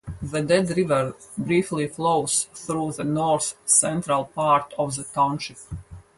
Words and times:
The 0.23 0.41
Dead 0.41 0.71
River 0.75 1.15
briefly 1.37 1.85
flows 1.87 2.45
through 2.55 2.93
the 2.93 3.03
north-central 3.03 4.25
part 4.33 4.73
of 4.79 4.95
the 4.95 5.03
township. 5.03 5.57